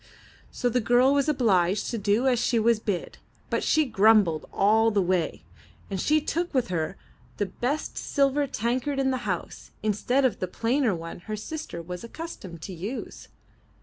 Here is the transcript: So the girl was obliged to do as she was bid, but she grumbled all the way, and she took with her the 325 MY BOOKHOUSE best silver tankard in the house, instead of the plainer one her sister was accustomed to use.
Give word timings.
So 0.49 0.67
the 0.67 0.81
girl 0.81 1.13
was 1.13 1.29
obliged 1.29 1.91
to 1.91 1.97
do 1.99 2.25
as 2.27 2.39
she 2.39 2.57
was 2.57 2.79
bid, 2.79 3.19
but 3.51 3.63
she 3.63 3.85
grumbled 3.85 4.47
all 4.51 4.89
the 4.89 4.99
way, 4.99 5.43
and 5.91 6.01
she 6.01 6.19
took 6.19 6.51
with 6.55 6.69
her 6.69 6.97
the 7.37 7.45
325 7.45 7.55
MY 7.61 7.67
BOOKHOUSE 7.67 7.89
best 7.91 7.97
silver 7.99 8.47
tankard 8.47 8.99
in 8.99 9.11
the 9.11 9.25
house, 9.29 9.69
instead 9.83 10.25
of 10.25 10.39
the 10.39 10.47
plainer 10.47 10.95
one 10.95 11.19
her 11.19 11.35
sister 11.35 11.83
was 11.83 12.03
accustomed 12.03 12.63
to 12.63 12.73
use. 12.73 13.27